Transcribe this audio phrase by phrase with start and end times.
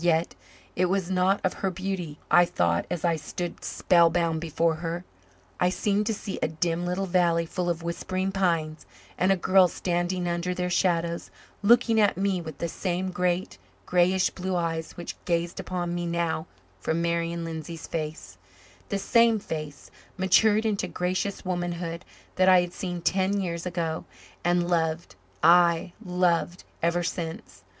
[0.00, 0.34] Yet
[0.74, 5.04] it was not of her beauty I thought as I stood spellbound before her.
[5.60, 8.84] I seemed to see a dim little valley full of whispering pines,
[9.16, 11.30] and a girl standing under their shadows,
[11.62, 16.48] looking at me with the same great, greyish blue eyes which gazed upon me now
[16.80, 18.38] from Marian Lindsay's face
[18.88, 24.04] the same face, matured into gracious womanhood, that I had seen ten years ago;
[24.42, 25.14] and loved
[25.44, 27.62] aye, loved ever since.